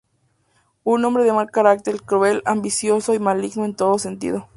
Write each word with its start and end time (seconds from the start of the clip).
Un 0.83 1.05
hombre 1.05 1.23
de 1.23 1.31
mal 1.31 1.51
carácter, 1.51 1.99
cruel, 2.01 2.41
ambicioso 2.45 3.13
y 3.13 3.19
maligno 3.19 3.65
en 3.65 3.75
todo 3.75 3.99
sentido. 3.99 4.47